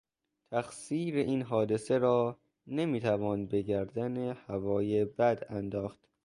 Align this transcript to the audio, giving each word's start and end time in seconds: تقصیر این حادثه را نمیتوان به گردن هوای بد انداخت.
تقصیر 0.51 1.15
این 1.15 1.41
حادثه 1.41 1.97
را 1.97 2.39
نمیتوان 2.67 3.45
به 3.47 3.61
گردن 3.61 4.17
هوای 4.33 5.05
بد 5.05 5.45
انداخت. 5.49 6.07